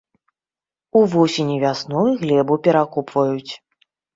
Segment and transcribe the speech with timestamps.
[1.01, 3.53] Увосень і вясной глебу перакопваюць.